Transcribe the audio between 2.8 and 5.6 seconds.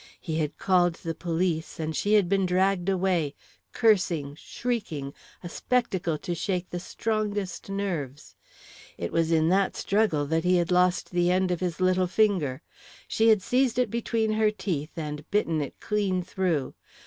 away, cursing, shrieking, a